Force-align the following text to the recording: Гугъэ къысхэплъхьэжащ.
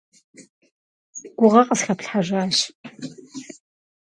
Гугъэ 1.39 1.61
къысхэплъхьэжащ. 1.67 2.57